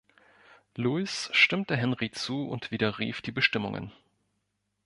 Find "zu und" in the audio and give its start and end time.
2.09-2.71